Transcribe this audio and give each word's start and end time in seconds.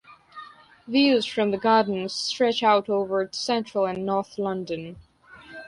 Views 0.87 1.27
from 1.27 1.51
the 1.51 1.59
gardens 1.59 2.11
stretch 2.11 2.63
out 2.63 2.89
over 2.89 3.29
central 3.31 3.85
and 3.85 4.03
north 4.03 4.39
London. 4.39 4.95